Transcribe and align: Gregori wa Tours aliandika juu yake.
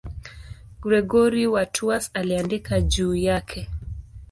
Gregori 0.81 1.47
wa 1.47 1.65
Tours 1.65 2.09
aliandika 2.13 2.81
juu 2.81 3.15
yake. 3.15 3.69